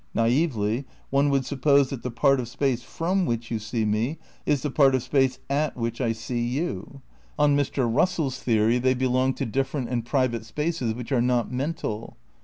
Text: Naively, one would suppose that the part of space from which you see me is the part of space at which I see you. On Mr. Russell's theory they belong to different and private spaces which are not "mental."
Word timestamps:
Naively, 0.15 0.85
one 1.11 1.29
would 1.29 1.45
suppose 1.45 1.91
that 1.91 2.01
the 2.01 2.09
part 2.09 2.39
of 2.39 2.47
space 2.47 2.81
from 2.81 3.27
which 3.27 3.51
you 3.51 3.59
see 3.59 3.85
me 3.85 4.17
is 4.47 4.63
the 4.63 4.71
part 4.71 4.95
of 4.95 5.03
space 5.03 5.37
at 5.47 5.77
which 5.77 6.01
I 6.01 6.11
see 6.11 6.39
you. 6.43 7.03
On 7.37 7.55
Mr. 7.55 7.87
Russell's 7.87 8.39
theory 8.39 8.79
they 8.79 8.95
belong 8.95 9.35
to 9.35 9.45
different 9.45 9.89
and 9.89 10.03
private 10.03 10.43
spaces 10.43 10.95
which 10.95 11.11
are 11.11 11.21
not 11.21 11.51
"mental." 11.51 12.17